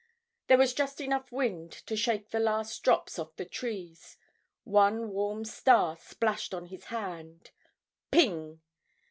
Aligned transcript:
There 0.47 0.57
was 0.57 0.73
just 0.73 0.99
enough 0.99 1.31
wind 1.31 1.71
to 1.85 1.95
shake 1.95 2.31
the 2.31 2.39
last 2.39 2.81
drops 2.81 3.19
off 3.19 3.35
the 3.35 3.45
trees; 3.45 4.17
one 4.63 5.09
warm 5.11 5.45
star 5.45 5.95
splashed 5.95 6.55
on 6.55 6.65
his 6.65 6.85
hand. 6.85 7.51
Ping! 8.09 8.61